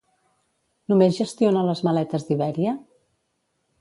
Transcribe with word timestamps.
Només 0.93 1.19
gestiona 1.21 1.65
les 1.67 1.83
maletes 1.89 2.29
d'Ibèria? 2.31 2.75